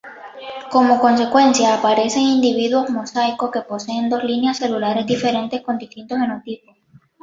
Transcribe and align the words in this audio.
Como 0.71 0.99
consecuencia 0.99 1.75
aparecen 1.75 2.23
individuos 2.23 2.89
mosaico 2.89 3.45
que 3.53 3.61
poseen 3.71 4.09
dos 4.11 4.23
líneas 4.31 4.57
celulares 4.57 5.05
diferentes 5.13 5.61
con 5.65 5.77
distinto 5.83 6.17
genotipo. 6.19 6.73